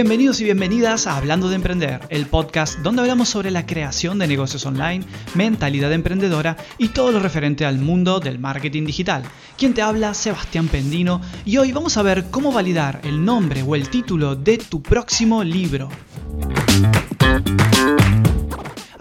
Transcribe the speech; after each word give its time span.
Bienvenidos 0.00 0.40
y 0.40 0.44
bienvenidas 0.44 1.08
a 1.08 1.16
Hablando 1.16 1.48
de 1.48 1.56
Emprender, 1.56 2.02
el 2.08 2.26
podcast 2.26 2.78
donde 2.84 3.00
hablamos 3.02 3.30
sobre 3.30 3.50
la 3.50 3.66
creación 3.66 4.20
de 4.20 4.28
negocios 4.28 4.64
online, 4.64 5.04
mentalidad 5.34 5.92
emprendedora 5.92 6.56
y 6.78 6.90
todo 6.90 7.10
lo 7.10 7.18
referente 7.18 7.66
al 7.66 7.80
mundo 7.80 8.20
del 8.20 8.38
marketing 8.38 8.84
digital. 8.84 9.24
Quien 9.56 9.74
te 9.74 9.82
habla, 9.82 10.14
Sebastián 10.14 10.68
Pendino, 10.68 11.20
y 11.44 11.56
hoy 11.56 11.72
vamos 11.72 11.96
a 11.96 12.02
ver 12.02 12.26
cómo 12.30 12.52
validar 12.52 13.00
el 13.02 13.24
nombre 13.24 13.64
o 13.64 13.74
el 13.74 13.88
título 13.88 14.36
de 14.36 14.58
tu 14.58 14.80
próximo 14.80 15.42
libro. 15.42 15.88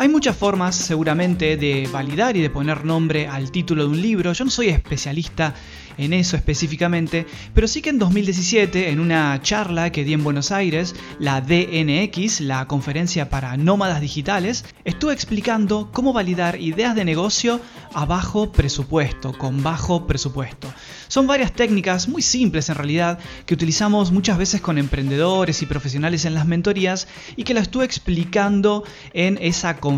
Hay 0.07 0.13
muchas 0.13 0.37
formas 0.37 0.73
seguramente 0.73 1.57
de 1.57 1.89
validar 1.91 2.37
y 2.37 2.41
de 2.41 2.49
poner 2.49 2.85
nombre 2.85 3.27
al 3.27 3.51
título 3.51 3.83
de 3.83 3.89
un 3.89 4.01
libro. 4.01 4.31
Yo 4.31 4.45
no 4.45 4.49
soy 4.49 4.69
especialista 4.69 5.53
en 5.97 6.13
eso 6.13 6.37
específicamente, 6.37 7.25
pero 7.53 7.67
sí 7.67 7.81
que 7.81 7.89
en 7.89 7.99
2017, 7.99 8.89
en 8.89 8.99
una 8.99 9.41
charla 9.41 9.91
que 9.91 10.03
di 10.03 10.13
en 10.13 10.23
Buenos 10.23 10.51
Aires, 10.51 10.95
la 11.19 11.41
DNX, 11.41 12.41
la 12.41 12.67
conferencia 12.67 13.29
para 13.29 13.57
nómadas 13.57 13.99
digitales, 13.99 14.63
estuve 14.85 15.13
explicando 15.13 15.89
cómo 15.91 16.13
validar 16.13 16.61
ideas 16.61 16.95
de 16.95 17.03
negocio 17.03 17.59
a 17.93 18.05
bajo 18.05 18.51
presupuesto, 18.51 19.33
con 19.37 19.63
bajo 19.63 20.07
presupuesto. 20.07 20.71
Son 21.07 21.25
varias 21.25 21.53
técnicas 21.53 22.07
muy 22.07 22.21
simples 22.21 22.69
en 22.69 22.75
realidad 22.75 23.19
que 23.45 23.55
utilizamos 23.55 24.11
muchas 24.11 24.37
veces 24.37 24.61
con 24.61 24.77
emprendedores 24.77 25.61
y 25.61 25.65
profesionales 25.65 26.25
en 26.25 26.33
las 26.33 26.45
mentorías 26.45 27.07
y 27.35 27.43
que 27.43 27.53
la 27.53 27.61
estuve 27.61 27.85
explicando 27.85 28.83
en 29.13 29.39
esa 29.41 29.77
conferencia. 29.77 29.96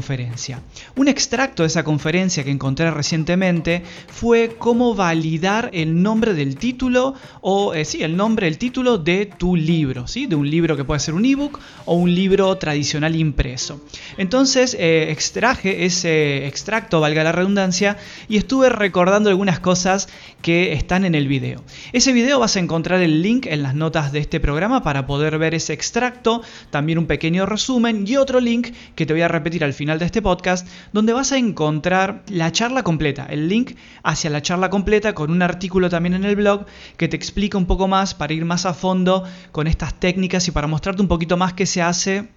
Un 0.95 1.07
extracto 1.07 1.63
de 1.63 1.67
esa 1.67 1.83
conferencia 1.83 2.43
que 2.43 2.51
encontré 2.51 2.91
recientemente 2.91 3.83
fue 4.07 4.55
cómo 4.57 4.95
validar 4.95 5.69
el 5.73 6.01
nombre 6.01 6.33
del 6.33 6.55
título 6.55 7.15
o 7.41 7.73
eh, 7.73 7.85
sí, 7.85 8.03
el 8.03 8.15
nombre, 8.15 8.47
el 8.47 8.57
título 8.57 8.97
de 8.97 9.25
tu 9.25 9.55
libro, 9.55 10.07
¿sí? 10.07 10.25
de 10.25 10.35
un 10.35 10.49
libro 10.49 10.75
que 10.77 10.83
puede 10.83 10.99
ser 10.99 11.13
un 11.13 11.25
ebook 11.25 11.59
o 11.85 11.95
un 11.95 12.13
libro 12.13 12.57
tradicional 12.57 13.15
impreso. 13.15 13.81
Entonces 14.17 14.75
eh, 14.79 15.11
extraje 15.11 15.85
ese 15.85 16.47
extracto, 16.47 16.99
valga 16.99 17.23
la 17.23 17.31
redundancia, 17.31 17.97
y 18.27 18.37
estuve 18.37 18.69
recordando 18.69 19.29
algunas 19.29 19.59
cosas 19.59 20.09
que 20.41 20.73
están 20.73 21.05
en 21.05 21.15
el 21.15 21.27
video. 21.27 21.63
Ese 21.93 22.13
video 22.13 22.39
vas 22.39 22.55
a 22.55 22.59
encontrar 22.59 23.01
el 23.01 23.21
link 23.21 23.45
en 23.45 23.63
las 23.63 23.75
notas 23.75 24.11
de 24.11 24.19
este 24.19 24.39
programa 24.39 24.83
para 24.83 25.05
poder 25.05 25.37
ver 25.37 25.53
ese 25.53 25.73
extracto, 25.73 26.41
también 26.69 26.97
un 26.97 27.07
pequeño 27.07 27.45
resumen 27.45 28.05
y 28.07 28.17
otro 28.17 28.39
link 28.39 28.69
que 28.95 29.05
te 29.05 29.13
voy 29.13 29.21
a 29.21 29.27
repetir 29.27 29.63
al 29.63 29.73
final 29.79 29.97
de 29.97 30.05
este 30.05 30.21
podcast, 30.21 30.67
donde 30.91 31.13
vas 31.13 31.31
a 31.31 31.37
encontrar 31.37 32.23
la 32.27 32.51
charla 32.51 32.83
completa, 32.83 33.25
el 33.29 33.47
link 33.47 33.77
hacia 34.03 34.29
la 34.29 34.41
charla 34.41 34.69
completa 34.69 35.13
con 35.13 35.31
un 35.31 35.41
artículo 35.41 35.89
también 35.89 36.15
en 36.15 36.25
el 36.25 36.35
blog 36.35 36.65
que 36.97 37.07
te 37.07 37.15
explica 37.15 37.57
un 37.57 37.65
poco 37.65 37.87
más 37.87 38.13
para 38.13 38.33
ir 38.33 38.43
más 38.43 38.65
a 38.65 38.73
fondo 38.73 39.23
con 39.53 39.67
estas 39.67 39.93
técnicas 39.97 40.49
y 40.49 40.51
para 40.51 40.67
mostrarte 40.67 41.01
un 41.01 41.07
poquito 41.07 41.37
más 41.37 41.53
qué 41.53 41.65
se 41.65 41.81
hace 41.81 42.27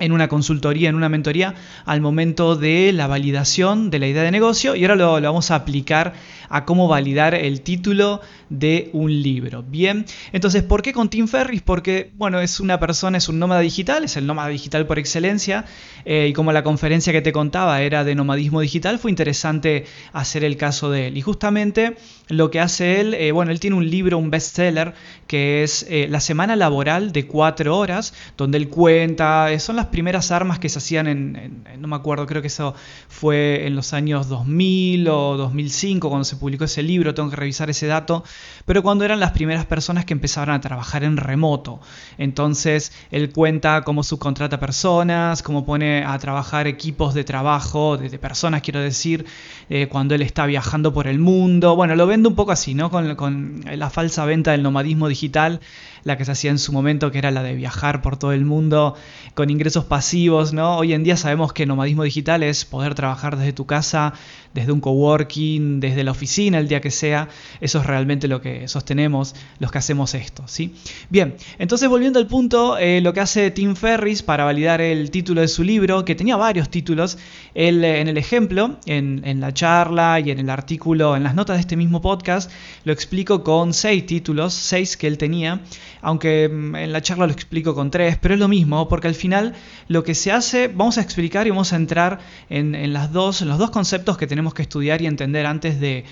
en 0.00 0.12
una 0.12 0.28
consultoría, 0.28 0.88
en 0.88 0.96
una 0.96 1.08
mentoría, 1.08 1.54
al 1.84 2.00
momento 2.00 2.56
de 2.56 2.92
la 2.92 3.06
validación 3.06 3.90
de 3.90 3.98
la 3.98 4.08
idea 4.08 4.22
de 4.22 4.30
negocio 4.30 4.74
y 4.74 4.82
ahora 4.82 4.96
lo, 4.96 5.20
vamos 5.20 5.50
a 5.50 5.56
aplicar 5.56 6.14
a 6.48 6.64
cómo 6.64 6.88
validar 6.88 7.34
el 7.34 7.60
título 7.60 8.20
de 8.48 8.90
un 8.92 9.22
libro. 9.22 9.62
Bien, 9.62 10.04
entonces, 10.32 10.64
¿por 10.64 10.82
qué 10.82 10.92
con 10.92 11.08
Tim 11.08 11.28
Ferris? 11.28 11.62
Porque, 11.62 12.10
bueno, 12.16 12.40
es 12.40 12.58
una 12.58 12.80
persona, 12.80 13.18
es 13.18 13.28
un 13.28 13.38
nómada 13.38 13.60
digital, 13.60 14.04
es 14.04 14.16
el 14.16 14.26
nómada 14.26 14.48
digital 14.48 14.86
por 14.86 14.98
excelencia 14.98 15.64
eh, 16.04 16.26
y 16.28 16.32
como 16.32 16.52
la 16.52 16.62
conferencia 16.62 17.12
que 17.12 17.22
te 17.22 17.32
contaba 17.32 17.82
era 17.82 18.02
de 18.04 18.14
nomadismo 18.14 18.60
digital, 18.60 18.98
fue 18.98 19.10
interesante 19.10 19.84
hacer 20.12 20.44
el 20.44 20.56
caso 20.56 20.90
de 20.90 21.08
él. 21.08 21.16
Y 21.16 21.22
justamente 21.22 21.96
lo 22.28 22.50
que 22.50 22.60
hace 22.60 23.00
él, 23.00 23.14
eh, 23.14 23.32
bueno, 23.32 23.52
él 23.52 23.60
tiene 23.60 23.76
un 23.76 23.88
libro, 23.88 24.18
un 24.18 24.30
bestseller, 24.30 24.94
que 25.26 25.62
es 25.62 25.86
eh, 25.88 26.08
La 26.10 26.20
semana 26.20 26.56
laboral 26.56 27.12
de 27.12 27.26
cuatro 27.26 27.76
horas, 27.76 28.14
donde 28.36 28.58
él 28.58 28.68
cuenta, 28.68 29.48
son 29.60 29.76
las 29.76 29.86
primeras 29.90 30.30
armas 30.30 30.58
que 30.58 30.68
se 30.68 30.78
hacían 30.78 31.06
en, 31.06 31.64
no 31.78 31.88
me 31.88 31.96
acuerdo, 31.96 32.26
creo 32.26 32.40
que 32.40 32.48
eso 32.48 32.74
fue 33.08 33.66
en 33.66 33.76
los 33.76 33.92
años 33.92 34.28
2000 34.28 35.08
o 35.08 35.36
2005 35.36 36.08
cuando 36.08 36.24
se 36.24 36.36
publicó 36.36 36.64
ese 36.64 36.82
libro, 36.82 37.14
tengo 37.14 37.30
que 37.30 37.36
revisar 37.36 37.70
ese 37.70 37.86
dato, 37.86 38.24
pero 38.64 38.82
cuando 38.82 39.04
eran 39.04 39.20
las 39.20 39.32
primeras 39.32 39.66
personas 39.66 40.04
que 40.04 40.12
empezaban 40.12 40.50
a 40.50 40.60
trabajar 40.60 41.04
en 41.04 41.16
remoto. 41.16 41.80
Entonces 42.18 42.92
él 43.10 43.32
cuenta 43.32 43.82
cómo 43.82 44.02
subcontrata 44.02 44.60
personas, 44.60 45.42
cómo 45.42 45.64
pone 45.64 46.04
a 46.04 46.18
trabajar 46.18 46.66
equipos 46.66 47.14
de 47.14 47.24
trabajo, 47.24 47.96
de, 47.96 48.18
personas 48.18 48.62
quiero 48.62 48.80
decir, 48.80 49.26
eh, 49.68 49.86
cuando 49.88 50.14
él 50.14 50.22
está 50.22 50.46
viajando 50.46 50.92
por 50.92 51.06
el 51.06 51.18
mundo. 51.18 51.76
Bueno, 51.76 51.94
lo 51.96 52.06
vende 52.06 52.28
un 52.28 52.34
poco 52.34 52.52
así, 52.52 52.74
¿no? 52.74 52.90
Con 52.90 53.64
la 53.64 53.90
falsa 53.90 54.24
venta 54.24 54.52
del 54.52 54.62
nomadismo 54.62 55.08
digital 55.08 55.60
la 56.04 56.16
que 56.16 56.24
se 56.24 56.32
hacía 56.32 56.50
en 56.50 56.58
su 56.58 56.72
momento, 56.72 57.10
que 57.10 57.18
era 57.18 57.30
la 57.30 57.42
de 57.42 57.54
viajar 57.54 58.02
por 58.02 58.16
todo 58.16 58.32
el 58.32 58.44
mundo 58.44 58.94
con 59.34 59.50
ingresos 59.50 59.84
pasivos, 59.84 60.52
¿no? 60.52 60.78
Hoy 60.78 60.92
en 60.92 61.04
día 61.04 61.16
sabemos 61.16 61.52
que 61.52 61.66
nomadismo 61.66 62.02
digital 62.02 62.42
es 62.42 62.64
poder 62.64 62.94
trabajar 62.94 63.36
desde 63.36 63.52
tu 63.52 63.66
casa, 63.66 64.14
desde 64.54 64.72
un 64.72 64.80
coworking, 64.80 65.80
desde 65.80 66.04
la 66.04 66.10
oficina, 66.10 66.58
el 66.58 66.68
día 66.68 66.80
que 66.80 66.90
sea. 66.90 67.28
Eso 67.60 67.80
es 67.80 67.86
realmente 67.86 68.28
lo 68.28 68.40
que 68.40 68.68
sostenemos 68.68 69.34
los 69.58 69.70
que 69.70 69.78
hacemos 69.78 70.14
esto, 70.14 70.44
¿sí? 70.46 70.74
Bien, 71.08 71.36
entonces 71.58 71.88
volviendo 71.88 72.18
al 72.18 72.26
punto, 72.26 72.78
eh, 72.78 73.00
lo 73.00 73.12
que 73.12 73.20
hace 73.20 73.50
Tim 73.50 73.76
Ferris 73.76 74.22
para 74.22 74.44
validar 74.44 74.80
el 74.80 75.10
título 75.10 75.40
de 75.40 75.48
su 75.48 75.62
libro, 75.62 76.04
que 76.04 76.14
tenía 76.14 76.36
varios 76.36 76.68
títulos, 76.68 77.18
él 77.54 77.84
eh, 77.84 78.00
en 78.00 78.08
el 78.08 78.18
ejemplo, 78.18 78.78
en, 78.86 79.22
en 79.24 79.40
la 79.40 79.52
charla 79.52 80.20
y 80.20 80.30
en 80.30 80.38
el 80.38 80.50
artículo, 80.50 81.16
en 81.16 81.22
las 81.22 81.34
notas 81.34 81.56
de 81.56 81.60
este 81.60 81.76
mismo 81.76 82.00
podcast, 82.00 82.50
lo 82.84 82.92
explico 82.92 83.44
con 83.44 83.72
seis 83.72 84.06
títulos, 84.06 84.54
seis 84.54 84.96
que 84.96 85.06
él 85.06 85.18
tenía 85.18 85.60
aunque 86.02 86.48
mm, 86.48 86.76
en 86.76 86.92
la 86.92 87.02
charla 87.02 87.26
lo 87.26 87.32
explico 87.32 87.74
con 87.74 87.90
tres, 87.90 88.18
pero 88.20 88.34
es 88.34 88.40
lo 88.40 88.48
mismo, 88.48 88.88
porque 88.88 89.08
al 89.08 89.14
final 89.14 89.54
lo 89.88 90.04
que 90.04 90.14
se 90.14 90.32
hace, 90.32 90.68
vamos 90.68 90.98
a 90.98 91.02
explicar 91.02 91.46
y 91.46 91.50
vamos 91.50 91.72
a 91.72 91.76
entrar 91.76 92.20
en, 92.48 92.92
las 92.92 93.12
dos, 93.12 93.40
los 93.42 93.58
dos 93.58 93.70
conceptos 93.70 94.16
que 94.16 94.26
tenemos 94.26 94.54
que 94.54 94.62
estudiar 94.62 95.02
y 95.02 95.06
entender 95.06 95.46
antes 95.46 95.80
de, 95.80 96.04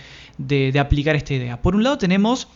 aplicar 0.78 1.16
esta 1.16 1.34
idea. 1.34 1.60
Por 1.60 1.74
un 1.74 1.82
lado 1.82 1.98
tenemos 1.98 2.48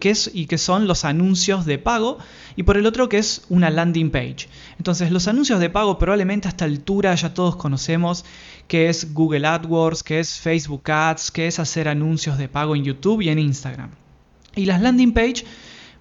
que 0.00 0.10
es 0.10 0.28
y 0.34 0.46
que 0.46 0.58
son 0.58 0.88
los 0.88 1.04
anuncios 1.04 1.64
de 1.64 1.78
pago 1.78 2.18
y 2.56 2.64
por 2.64 2.76
el 2.76 2.84
otro 2.84 3.08
que 3.08 3.18
es 3.18 3.42
una 3.48 3.70
landing 3.70 4.10
page. 4.10 4.48
Entonces 4.76 5.12
los 5.12 5.28
anuncios 5.28 5.60
de 5.60 5.70
pago 5.70 5.98
probablemente 5.98 6.48
a 6.48 6.50
esta 6.50 6.64
altura 6.64 7.14
ya 7.14 7.32
todos 7.32 7.54
conocemos 7.54 8.24
que 8.66 8.88
es 8.88 9.14
Google 9.14 9.46
AdWords, 9.46 10.02
que 10.02 10.18
es 10.18 10.40
Facebook 10.40 10.90
Ads, 10.90 11.30
que 11.30 11.46
es 11.46 11.60
hacer 11.60 11.86
anuncios 11.88 12.38
de 12.38 12.48
pago 12.48 12.74
en 12.74 12.84
YouTube 12.84 13.22
y 13.22 13.28
en 13.28 13.38
Instagram. 13.38 13.90
Y 14.56 14.66
las 14.66 14.82
landing 14.82 15.12
page 15.12 15.44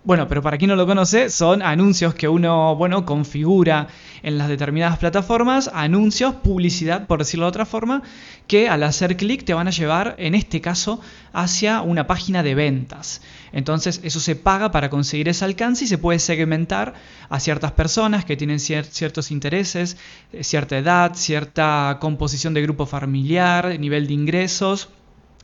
bueno, 0.08 0.30
pero 0.30 0.42
para 0.42 0.58
quien 0.58 0.70
no 0.70 0.78
lo 0.78 0.88
conoce, 0.88 1.30
son 1.30 1.62
anuncios 1.62 2.14
que 2.14 2.30
uno, 2.30 2.78
bueno, 2.78 3.06
configura 3.06 3.90
en 4.24 4.38
las 4.38 4.48
determinadas 4.48 4.98
plataformas, 5.00 5.70
anuncios, 5.74 6.36
publicidad, 6.36 7.08
por 7.08 7.20
decirlo 7.20 7.46
de 7.46 7.50
otra 7.50 7.66
forma, 7.66 8.02
que 8.48 8.70
al 8.70 8.84
hacer 8.84 9.18
clic 9.18 9.44
te 9.44 9.54
van 9.54 9.68
a 9.68 9.72
llevar, 9.72 10.16
en 10.18 10.34
este 10.34 10.62
caso, 10.62 11.02
hacia 11.34 11.82
una 11.82 12.08
página 12.08 12.42
de 12.42 12.56
ventas. 12.56 13.22
Entonces, 13.52 14.00
eso 14.02 14.22
se 14.22 14.38
paga 14.38 14.72
para 14.72 14.90
conseguir 14.90 15.28
ese 15.28 15.44
alcance 15.44 15.84
y 15.84 15.90
se 15.90 15.98
puede 15.98 16.20
segmentar 16.20 16.94
a 17.28 17.42
ciertas 17.42 17.74
personas 17.74 18.24
que 18.24 18.38
tienen 18.38 18.62
ciertos 18.62 19.30
intereses, 19.30 19.98
eh, 20.32 20.42
cierta 20.46 20.78
edad, 20.78 21.16
cierta 21.16 21.98
composición 22.00 22.54
de 22.54 22.62
grupo 22.62 22.86
familiar, 22.86 23.78
nivel 23.78 24.08
de 24.08 24.14
ingresos 24.14 24.88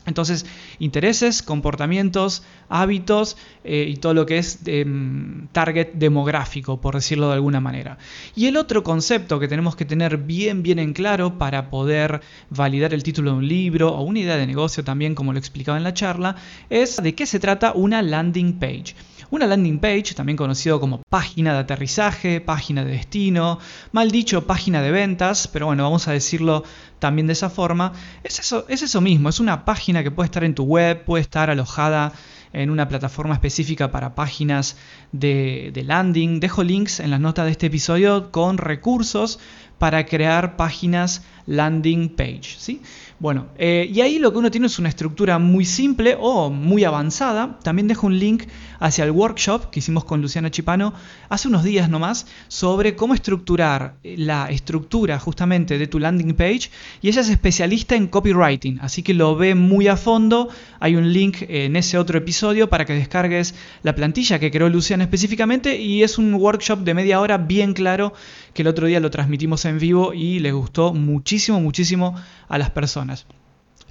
entonces, 0.05 0.45
intereses, 0.79 1.41
comportamientos, 1.41 2.43
hábitos 2.69 3.37
eh, 3.63 3.85
y 3.87 3.97
todo 3.97 4.13
lo 4.13 4.25
que 4.25 4.37
es 4.37 4.59
em, 4.65 5.47
target 5.51 5.93
demográfico, 5.93 6.81
por 6.81 6.95
decirlo 6.95 7.27
de 7.27 7.35
alguna 7.35 7.61
manera. 7.61 7.97
Y 8.35 8.47
el 8.47 8.57
otro 8.57 8.83
concepto 8.83 9.39
que 9.39 9.47
tenemos 9.47 9.75
que 9.75 9.85
tener 9.85 10.17
bien, 10.17 10.63
bien 10.63 10.79
en 10.79 10.93
claro 10.93 11.37
para 11.37 11.69
poder 11.69 12.21
validar 12.49 12.93
el 12.93 13.03
título 13.03 13.31
de 13.31 13.37
un 13.37 13.47
libro 13.47 13.89
o 13.89 14.01
una 14.01 14.19
idea 14.19 14.37
de 14.37 14.47
negocio 14.47 14.83
también, 14.83 15.15
como 15.15 15.33
lo 15.33 15.39
explicaba 15.39 15.77
en 15.77 15.83
la 15.83 15.93
charla, 15.93 16.35
es 16.69 17.01
de 17.01 17.15
qué 17.15 17.25
se 17.25 17.39
trata 17.39 17.73
una 17.73 18.01
landing 18.01 18.59
page. 18.59 18.95
Una 19.33 19.47
landing 19.47 19.79
page, 19.79 20.13
también 20.13 20.37
conocido 20.37 20.79
como 20.79 21.01
página 21.09 21.53
de 21.53 21.59
aterrizaje, 21.61 22.39
página 22.39 22.85
de 22.85 22.91
destino, 22.91 23.57
mal 23.91 24.11
dicho 24.11 24.45
página 24.45 24.79
de 24.83 24.91
ventas, 24.91 25.47
pero 25.47 25.65
bueno, 25.65 25.81
vamos 25.81 26.07
a 26.07 26.11
decirlo 26.11 26.63
también 26.99 27.25
de 27.25 27.33
esa 27.33 27.49
forma, 27.49 27.93
es 28.23 28.37
eso, 28.37 28.67
es 28.69 28.83
eso 28.83 29.01
mismo, 29.01 29.29
es 29.29 29.39
una 29.39 29.65
página 29.65 30.03
que 30.03 30.11
puede 30.11 30.25
estar 30.27 30.43
en 30.43 30.53
tu 30.53 30.65
web, 30.65 31.03
puede 31.03 31.23
estar 31.23 31.49
alojada 31.49 32.13
en 32.53 32.69
una 32.69 32.87
plataforma 32.87 33.33
específica 33.33 33.89
para 33.89 34.13
páginas 34.13 34.77
de, 35.11 35.71
de, 35.73 35.83
landing. 35.83 36.39
Dejo 36.39 36.63
links 36.63 36.99
en 36.99 37.09
las 37.09 37.19
notas 37.19 37.45
de 37.45 37.51
este 37.53 37.65
episodio 37.65 38.31
con 38.31 38.59
recursos 38.59 39.39
para 39.83 40.05
crear 40.05 40.55
páginas 40.55 41.23
landing 41.45 42.07
page. 42.07 42.55
¿sí? 42.57 42.79
Bueno, 43.19 43.47
eh, 43.57 43.89
y 43.93 44.01
ahí 44.01 44.19
lo 44.19 44.31
que 44.31 44.37
uno 44.37 44.51
tiene 44.51 44.67
es 44.67 44.79
una 44.79 44.89
estructura 44.89 45.39
muy 45.39 45.65
simple 45.65 46.17
o 46.19 46.49
muy 46.49 46.83
avanzada. 46.83 47.59
También 47.63 47.87
dejo 47.87 48.07
un 48.07 48.17
link 48.19 48.43
hacia 48.79 49.05
el 49.05 49.11
workshop 49.11 49.69
que 49.69 49.79
hicimos 49.79 50.03
con 50.03 50.21
Luciana 50.21 50.51
Chipano 50.51 50.93
hace 51.29 51.47
unos 51.47 51.63
días 51.63 51.89
nomás 51.89 52.27
sobre 52.49 52.95
cómo 52.95 53.13
estructurar 53.13 53.95
la 54.03 54.49
estructura 54.49 55.19
justamente 55.19 55.77
de 55.77 55.87
tu 55.87 55.99
landing 55.99 56.33
page. 56.33 56.69
Y 57.01 57.07
ella 57.07 57.21
es 57.21 57.29
especialista 57.29 57.95
en 57.95 58.07
copywriting, 58.07 58.79
así 58.81 59.03
que 59.03 59.13
lo 59.13 59.35
ve 59.35 59.55
muy 59.55 59.87
a 59.87 59.95
fondo. 59.95 60.49
Hay 60.79 60.95
un 60.95 61.13
link 61.13 61.43
en 61.47 61.75
ese 61.75 61.97
otro 61.97 62.17
episodio 62.17 62.69
para 62.69 62.85
que 62.85 62.93
descargues 62.93 63.55
la 63.83 63.95
plantilla 63.95 64.39
que 64.39 64.51
creó 64.51 64.69
Luciana 64.69 65.05
específicamente 65.05 65.77
y 65.77 66.03
es 66.03 66.17
un 66.17 66.33
workshop 66.33 66.79
de 66.79 66.93
media 66.93 67.21
hora 67.21 67.37
bien 67.37 67.73
claro 67.73 68.13
que 68.53 68.61
el 68.61 68.67
otro 68.67 68.87
día 68.87 68.99
lo 68.99 69.09
transmitimos 69.09 69.65
en 69.65 69.72
vivo 69.79 70.13
y 70.13 70.39
le 70.39 70.51
gustó 70.51 70.93
muchísimo, 70.93 71.59
muchísimo 71.59 72.15
a 72.47 72.57
las 72.57 72.71
personas. 72.71 73.25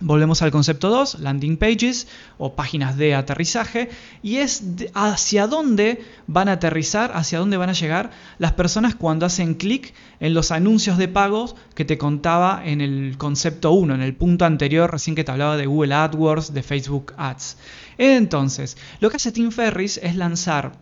Volvemos 0.05 0.43
al 0.43 0.51
concepto 0.51 0.91
2, 0.91 1.21
landing 1.21 1.57
pages 1.57 2.09
o 2.37 2.57
páginas 2.57 2.97
de 2.97 3.15
aterrizaje, 3.15 3.89
y 4.21 4.39
es 4.39 4.65
hacia 4.95 5.47
dónde 5.47 6.05
van 6.27 6.49
a 6.49 6.53
aterrizar, 6.53 7.13
hacia 7.15 7.39
dónde 7.39 7.57
van 7.57 7.71
a 7.71 7.75
llegar 7.75 8.11
las 8.39 8.53
personas 8.53 8.97
cuando 8.97 9.27
hacen 9.27 9.55
clic 9.55 9.95
en 10.19 10.35
los 10.35 10.51
anuncios 10.51 10.99
de 10.99 11.07
pagos 11.07 11.55
que 11.77 11.85
te 11.85 11.99
contaba 11.99 12.63
en 12.65 12.81
el 12.81 13.17
concepto 13.17 13.71
1, 13.71 13.95
en 13.95 14.03
el 14.03 14.17
punto 14.17 14.45
anterior, 14.45 14.91
recién 14.91 15.15
que 15.15 15.23
te 15.23 15.31
hablaba 15.31 15.57
de 15.57 15.67
Google 15.67 15.95
AdWords, 15.95 16.53
de 16.53 16.65
Facebook 16.65 17.13
Ads. 17.17 17.57
Entonces, 17.97 18.77
lo 18.99 19.09
que 19.09 19.17
hace 19.17 19.31
Tim 19.31 19.53
Ferris 19.53 20.01
es 20.03 20.17
lanzar 20.17 20.73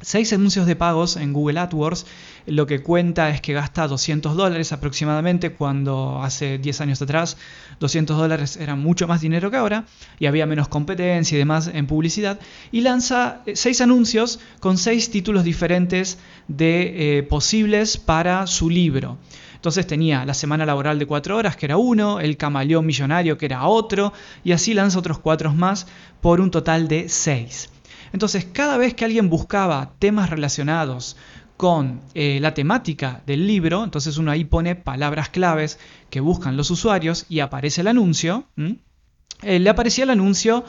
seis 0.00 0.32
anuncios 0.32 0.66
de 0.66 0.76
pagos 0.76 1.16
en 1.16 1.32
Google 1.32 1.58
AdWords, 1.60 2.06
lo 2.46 2.66
que 2.66 2.82
cuenta 2.82 3.30
es 3.30 3.40
que 3.40 3.52
gasta 3.52 3.88
200 3.88 4.36
dólares 4.36 4.72
aproximadamente, 4.72 5.50
cuando 5.50 6.22
hace 6.22 6.58
10 6.58 6.80
años 6.80 7.02
atrás 7.02 7.36
200 7.80 8.16
dólares 8.16 8.56
era 8.56 8.76
mucho 8.76 9.06
más 9.08 9.20
dinero 9.20 9.50
que 9.50 9.56
ahora 9.56 9.84
y 10.18 10.26
había 10.26 10.46
menos 10.46 10.68
competencia 10.68 11.36
y 11.36 11.38
demás 11.38 11.70
en 11.72 11.86
publicidad, 11.86 12.38
y 12.72 12.80
lanza 12.80 13.42
eh, 13.46 13.56
seis 13.56 13.80
anuncios 13.80 14.40
con 14.60 14.78
seis 14.78 15.10
títulos 15.10 15.44
diferentes 15.44 16.18
de 16.46 17.18
eh, 17.18 17.22
posibles 17.24 17.96
para 17.98 18.46
su 18.46 18.70
libro. 18.70 19.18
Entonces 19.54 19.88
tenía 19.88 20.24
la 20.24 20.34
semana 20.34 20.64
laboral 20.64 21.00
de 21.00 21.06
4 21.06 21.36
horas, 21.36 21.56
que 21.56 21.66
era 21.66 21.76
uno, 21.76 22.20
el 22.20 22.36
camaleón 22.36 22.86
millonario, 22.86 23.36
que 23.36 23.46
era 23.46 23.66
otro, 23.66 24.12
y 24.44 24.52
así 24.52 24.72
lanza 24.72 25.00
otros 25.00 25.18
cuatro 25.18 25.52
más 25.52 25.88
por 26.20 26.40
un 26.40 26.52
total 26.52 26.86
de 26.86 27.08
6. 27.08 27.68
Entonces, 28.12 28.46
cada 28.52 28.78
vez 28.78 28.94
que 28.94 29.04
alguien 29.04 29.28
buscaba 29.28 29.92
temas 29.98 30.30
relacionados 30.30 31.16
con 31.56 32.00
eh, 32.14 32.38
la 32.40 32.54
temática 32.54 33.22
del 33.26 33.46
libro, 33.46 33.82
entonces 33.82 34.16
uno 34.16 34.30
ahí 34.30 34.44
pone 34.44 34.76
palabras 34.76 35.28
claves 35.28 35.78
que 36.08 36.20
buscan 36.20 36.56
los 36.56 36.70
usuarios 36.70 37.26
y 37.28 37.40
aparece 37.40 37.80
el 37.80 37.88
anuncio, 37.88 38.44
eh, 39.42 39.58
le 39.58 39.68
aparecía 39.68 40.04
el 40.04 40.10
anuncio 40.10 40.64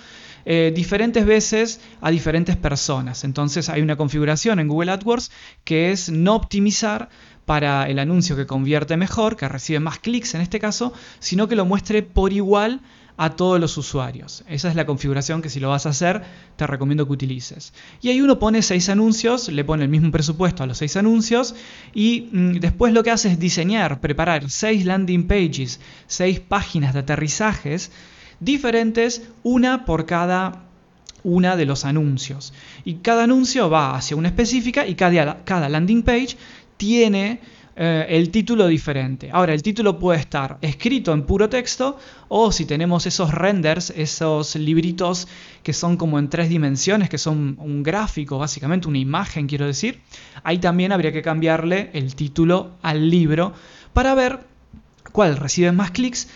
eh, 0.46 0.72
diferentes 0.76 1.26
veces 1.26 1.82
a 2.02 2.12
diferentes 2.12 2.58
personas. 2.58 3.24
Entonces 3.24 3.70
hay 3.70 3.82
una 3.82 3.96
configuración 3.96 4.60
en 4.60 4.68
Google 4.68 4.92
AdWords 4.92 5.32
que 5.64 5.92
es 5.92 6.10
no 6.10 6.36
optimizar 6.36 7.10
para 7.46 7.90
el 7.90 7.98
anuncio 7.98 8.36
que 8.36 8.46
convierte 8.46 8.96
mejor, 8.96 9.36
que 9.36 9.50
recibe 9.50 9.80
más 9.80 10.00
clics 10.00 10.36
en 10.36 10.42
este 10.42 10.60
caso, 10.60 10.94
sino 11.20 11.48
que 11.48 11.56
lo 11.56 11.66
muestre 11.66 12.04
por 12.04 12.32
igual 12.32 12.82
a 13.20 13.32
todos 13.32 13.60
los 13.60 13.78
usuarios. 13.78 14.46
Esa 14.48 14.70
es 14.70 14.76
la 14.76 14.86
configuración 14.86 15.42
que 15.42 15.50
si 15.50 15.60
lo 15.60 15.68
vas 15.70 15.86
a 15.86 15.90
hacer 15.90 16.24
te 16.56 16.66
recomiendo 16.66 17.06
que 17.06 17.12
utilices. 17.12 17.74
Y 18.02 18.08
ahí 18.08 18.22
uno 18.22 18.40
pone 18.40 18.62
seis 18.62 18.88
anuncios, 18.88 19.50
le 19.50 19.66
pone 19.66 19.84
el 19.84 19.90
mismo 19.90 20.10
presupuesto 20.10 20.64
a 20.64 20.68
los 20.68 20.78
seis 20.78 20.96
anuncios 20.96 21.54
y 21.94 22.30
mm, 22.32 22.60
después 22.60 22.94
lo 22.94 23.04
que 23.04 23.12
hace 23.12 23.30
es 23.30 23.38
diseñar, 23.38 24.00
preparar 24.00 24.50
seis 24.50 24.86
landing 24.86 25.28
pages, 25.28 25.82
seis 26.08 26.40
páginas 26.40 26.94
de 26.94 27.00
aterrizajes 27.00 27.92
diferentes, 28.40 29.30
una 29.44 29.86
por 29.86 30.06
cada 30.06 30.64
una 31.24 31.56
de 31.56 31.66
los 31.66 31.86
anuncios. 31.86 32.54
Y 32.86 32.96
cada 32.96 33.24
anuncio 33.24 33.70
va 33.70 33.96
hacia 33.96 34.18
una 34.18 34.30
específica 34.30 34.88
y 34.88 34.96
cada, 34.96 35.44
cada 35.44 35.70
landing 35.70 36.04
page 36.04 36.38
tiene 36.78 37.40
eh, 37.82 38.06
el 38.10 38.30
título 38.30 38.68
diferente. 38.68 39.30
Ahora, 39.32 39.54
el 39.54 39.62
título 39.62 39.98
puede 40.00 40.20
estar 40.20 40.58
escrito 40.62 41.14
en 41.14 41.24
puro 41.24 41.48
texto 41.48 41.98
o 42.28 42.52
si 42.52 42.66
tenemos 42.66 43.06
esos 43.06 43.34
renders, 43.34 43.92
esos 43.92 44.58
libritos 44.58 45.30
que 45.64 45.72
son 45.72 45.96
como 45.96 46.20
en 46.20 46.30
tres 46.30 46.50
dimensiones, 46.50 47.10
que 47.10 47.18
son 47.18 47.56
un 47.58 47.82
gráfico, 47.82 48.38
básicamente 48.38 48.90
una 48.90 48.98
imagen, 48.98 49.48
quiero 49.48 49.66
decir, 49.66 50.02
ahí 50.44 50.58
también 50.58 50.92
habría 50.92 51.14
que 51.14 51.22
cambiarle 51.22 51.90
el 51.94 52.16
título 52.16 52.72
al 52.82 53.10
libro 53.10 53.54
para 53.94 54.14
ver 54.14 54.40
cuál 55.14 55.38
recibe 55.38 55.72
más 55.72 55.92
clics 55.92 56.28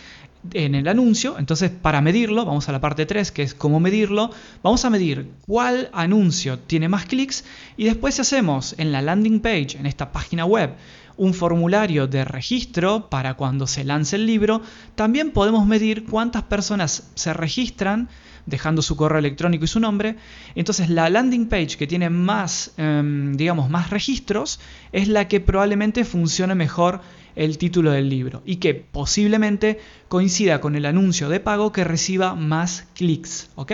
en 0.52 0.76
el 0.76 0.88
anuncio. 0.88 1.38
Entonces, 1.40 1.72
para 1.72 2.02
medirlo, 2.02 2.46
vamos 2.46 2.68
a 2.70 2.72
la 2.72 2.82
parte 2.82 3.06
3, 3.06 3.32
que 3.32 3.44
es 3.44 3.54
cómo 3.54 3.80
medirlo. 3.80 4.30
Vamos 4.62 4.84
a 4.86 4.90
medir 4.90 5.30
cuál 5.46 5.90
anuncio 5.94 6.60
tiene 6.60 6.90
más 6.90 7.06
clics 7.06 7.46
y 7.78 7.86
después 7.86 8.16
si 8.16 8.22
hacemos 8.22 8.76
en 8.78 8.92
la 8.92 9.02
landing 9.02 9.40
page, 9.40 9.78
en 9.80 9.86
esta 9.86 10.12
página 10.12 10.46
web, 10.46 10.72
un 11.16 11.34
formulario 11.34 12.08
de 12.08 12.26
registro 12.26 13.10
para 13.10 13.36
cuando 13.36 13.68
se 13.68 13.84
lance 13.84 14.16
el 14.16 14.26
libro, 14.26 14.62
también 14.96 15.32
podemos 15.32 15.66
medir 15.68 16.06
cuántas 16.06 16.44
personas 16.44 17.12
se 17.14 17.34
registran 17.34 18.10
dejando 18.46 18.82
su 18.82 18.96
correo 18.96 19.20
electrónico 19.20 19.66
y 19.66 19.68
su 19.68 19.80
nombre. 19.80 20.18
Entonces 20.56 20.90
la 20.90 21.10
landing 21.10 21.48
page 21.48 21.78
que 21.78 21.88
tiene 21.88 22.10
más, 22.10 22.74
em, 22.78 23.36
digamos, 23.38 23.70
más 23.70 23.90
registros 23.90 24.60
es 24.92 25.08
la 25.08 25.28
que 25.28 25.40
probablemente 25.40 26.04
funcione 26.04 26.56
mejor 26.56 27.02
el 27.36 27.58
título 27.58 27.92
del 27.92 28.10
libro 28.10 28.42
y 28.46 28.58
que 28.58 28.74
posiblemente 28.74 29.80
coincida 30.08 30.62
con 30.62 30.76
el 30.76 30.86
anuncio 30.86 31.30
de 31.30 31.40
pago 31.40 31.72
que 31.72 31.84
reciba 31.84 32.36
más 32.36 32.88
clics. 32.96 33.50
¿ok? 33.56 33.72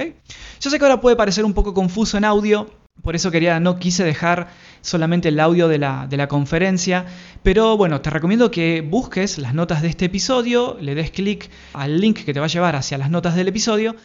Yo 0.59 0.69
sé 0.69 0.77
que 0.77 0.85
ahora 0.85 1.01
puede 1.01 1.15
parecer 1.15 1.45
un 1.45 1.53
poco 1.53 1.73
confuso 1.73 2.17
en 2.17 2.25
audio, 2.25 2.69
por 3.01 3.15
eso 3.15 3.31
quería, 3.31 3.59
no 3.59 3.79
quise 3.79 4.03
dejar 4.03 4.49
solamente 4.81 5.29
el 5.29 5.39
audio 5.39 5.67
de 5.67 5.77
la, 5.77 6.07
de 6.07 6.17
la, 6.17 6.27
conferencia, 6.27 7.05
pero 7.43 7.77
bueno, 7.77 8.01
te 8.01 8.09
recomiendo 8.09 8.51
que 8.51 8.81
busques 8.81 9.37
las 9.37 9.53
notas 9.53 9.81
de 9.81 9.87
este 9.87 10.05
episodio, 10.05 10.77
le 10.81 10.95
des 10.95 11.11
clic 11.11 11.49
al 11.73 12.01
link 12.01 12.23
que 12.23 12.33
te 12.33 12.39
va 12.39 12.47
a 12.47 12.49
llevar 12.49 12.75
hacia 12.75 12.97
las 12.97 13.09
notas 13.09 13.35
del 13.35 13.47
episodio 13.47 13.95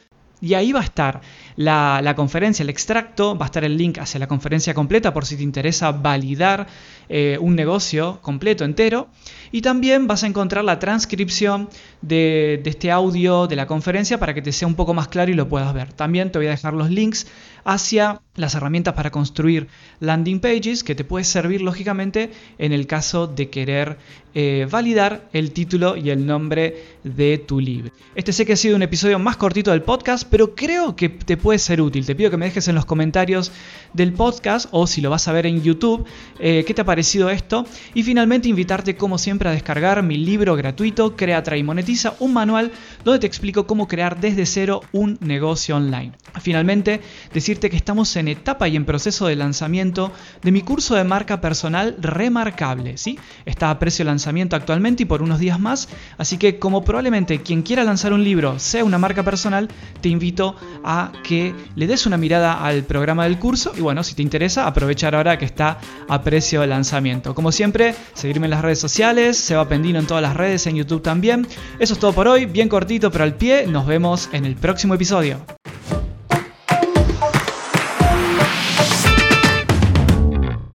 y 0.40 0.54
ahí 0.54 0.72
va 0.72 0.80
a 0.80 0.84
estar 0.84 1.20
la, 1.56 2.14
conferencia, 2.16 2.62
el 2.62 2.68
extracto, 2.68 3.36
va 3.36 3.46
a 3.46 3.48
estar 3.48 3.64
el 3.64 3.76
link 3.76 3.98
hacia 3.98 4.20
la 4.20 4.26
conferencia 4.26 4.74
completa 4.74 5.12
por 5.12 5.24
si 5.24 5.36
te 5.36 5.42
interesa 5.42 5.92
validar 5.92 6.66
eh, 7.08 7.38
un 7.40 7.54
negocio 7.54 8.20
completo, 8.20 8.64
entero. 8.64 9.08
Y 9.52 9.62
también 9.62 10.06
vas 10.06 10.24
a 10.24 10.26
encontrar 10.26 10.64
la 10.64 10.78
transcripción 10.78 11.68
de, 12.02 12.60
de, 12.62 12.70
este 12.70 12.90
audio 12.90 13.46
de 13.46 13.56
la 13.56 13.66
conferencia 13.66 14.18
para 14.18 14.34
que 14.34 14.42
te 14.42 14.52
sea 14.52 14.68
un 14.68 14.74
poco 14.74 14.94
más 14.94 15.08
claro 15.08 15.30
y 15.30 15.34
lo 15.34 15.48
puedas 15.48 15.72
ver. 15.72 15.92
También 15.92 16.30
te 16.32 16.38
voy 16.38 16.48
a 16.48 16.50
dejar 16.50 16.74
los 16.74 16.90
links 16.90 17.26
hacia 17.64 18.20
las 18.36 18.54
herramientas 18.54 18.94
para 18.94 19.10
construir 19.10 19.68
landing 20.00 20.40
pages 20.40 20.84
que 20.84 20.94
te 20.94 21.04
puede 21.04 21.24
servir 21.24 21.62
lógicamente 21.62 22.30
en 22.58 22.72
el 22.72 22.86
caso 22.86 23.26
de 23.26 23.48
querer 23.48 23.96
eh, 24.34 24.66
validar 24.70 25.28
el 25.32 25.52
título 25.52 25.96
y 25.96 26.10
el 26.10 26.26
nombre 26.26 26.82
de 27.04 27.38
tu 27.38 27.60
libro. 27.60 27.92
Este 28.14 28.32
sé 28.32 28.44
que 28.44 28.54
ha 28.54 28.56
sido 28.56 28.76
un 28.76 28.82
episodio 28.82 29.18
más 29.18 29.36
cortito 29.36 29.70
del 29.70 29.82
podcast, 29.82 30.23
pero 30.24 30.54
creo 30.54 30.96
que 30.96 31.08
te 31.08 31.36
puede 31.36 31.58
ser 31.58 31.80
útil. 31.80 32.04
Te 32.06 32.14
pido 32.14 32.30
que 32.30 32.36
me 32.36 32.46
dejes 32.46 32.68
en 32.68 32.74
los 32.74 32.84
comentarios 32.84 33.52
del 33.92 34.12
podcast 34.12 34.68
o 34.70 34.86
si 34.86 35.00
lo 35.00 35.10
vas 35.10 35.28
a 35.28 35.32
ver 35.32 35.46
en 35.46 35.62
YouTube, 35.62 36.04
eh, 36.38 36.64
qué 36.66 36.74
te 36.74 36.82
ha 36.82 36.84
parecido 36.84 37.30
esto. 37.30 37.66
Y 37.94 38.02
finalmente 38.02 38.48
invitarte 38.48 38.96
como 38.96 39.18
siempre 39.18 39.48
a 39.48 39.52
descargar 39.52 40.02
mi 40.02 40.16
libro 40.16 40.56
gratuito, 40.56 41.16
Crea, 41.16 41.42
Trae 41.42 41.58
y 41.58 41.62
Monetiza, 41.62 42.14
un 42.18 42.32
manual 42.32 42.72
donde 43.04 43.20
te 43.20 43.26
explico 43.26 43.66
cómo 43.66 43.88
crear 43.88 44.20
desde 44.20 44.46
cero 44.46 44.82
un 44.92 45.18
negocio 45.20 45.76
online. 45.76 46.12
Finalmente, 46.40 47.00
decirte 47.32 47.70
que 47.70 47.76
estamos 47.76 48.14
en 48.16 48.28
etapa 48.28 48.68
y 48.68 48.76
en 48.76 48.84
proceso 48.84 49.26
de 49.26 49.36
lanzamiento 49.36 50.12
de 50.42 50.52
mi 50.52 50.62
curso 50.62 50.94
de 50.94 51.04
marca 51.04 51.40
personal 51.40 51.96
remarcable. 52.00 52.96
¿sí? 52.96 53.18
Está 53.44 53.70
a 53.70 53.78
precio 53.78 54.04
de 54.04 54.10
lanzamiento 54.10 54.56
actualmente 54.56 55.04
y 55.04 55.06
por 55.06 55.22
unos 55.22 55.38
días 55.38 55.60
más, 55.60 55.88
así 56.18 56.38
que 56.38 56.58
como 56.58 56.84
probablemente 56.84 57.40
quien 57.40 57.62
quiera 57.62 57.84
lanzar 57.84 58.12
un 58.12 58.24
libro 58.24 58.58
sea 58.58 58.84
una 58.84 58.98
marca 58.98 59.22
personal, 59.22 59.68
te 60.00 60.08
invito 60.14 60.56
a 60.82 61.12
que 61.22 61.54
le 61.76 61.86
des 61.86 62.06
una 62.06 62.16
mirada 62.16 62.64
al 62.64 62.84
programa 62.84 63.24
del 63.24 63.38
curso 63.38 63.72
y 63.76 63.80
bueno, 63.80 64.02
si 64.02 64.14
te 64.14 64.22
interesa, 64.22 64.66
aprovechar 64.66 65.14
ahora 65.14 65.38
que 65.38 65.44
está 65.44 65.78
a 66.08 66.22
precio 66.22 66.62
de 66.62 66.68
lanzamiento. 66.68 67.34
Como 67.34 67.52
siempre, 67.52 67.94
seguirme 68.14 68.46
en 68.46 68.52
las 68.52 68.62
redes 68.62 68.78
sociales, 68.78 69.36
se 69.36 69.54
va 69.54 69.68
Pendino 69.68 69.98
en 69.98 70.06
todas 70.06 70.22
las 70.22 70.36
redes, 70.36 70.66
en 70.66 70.76
YouTube 70.76 71.02
también. 71.02 71.46
Eso 71.78 71.94
es 71.94 71.98
todo 71.98 72.12
por 72.12 72.28
hoy, 72.28 72.46
bien 72.46 72.68
cortito 72.68 73.10
pero 73.10 73.24
al 73.24 73.34
pie, 73.34 73.66
nos 73.66 73.86
vemos 73.86 74.28
en 74.32 74.44
el 74.44 74.56
próximo 74.56 74.94
episodio. 74.94 75.63